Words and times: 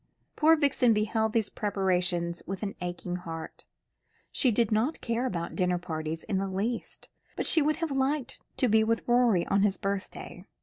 Poor 0.35 0.55
Vixen 0.55 0.93
beheld 0.93 1.31
these 1.31 1.51
preparations 1.51 2.41
with 2.47 2.63
an 2.63 2.73
aching 2.81 3.17
heart. 3.17 3.67
She 4.31 4.49
did 4.49 4.71
not 4.71 4.99
care 4.99 5.27
about 5.27 5.55
dinner 5.55 5.77
parties 5.77 6.23
in 6.23 6.39
the 6.39 6.47
least, 6.49 7.07
but 7.35 7.45
she 7.45 7.61
would 7.61 7.75
have 7.75 7.91
liked 7.91 8.41
to 8.57 8.67
be 8.67 8.83
with 8.83 9.07
Roderick 9.07 9.51
on 9.51 9.61
his 9.61 9.77
birthday. 9.77 10.43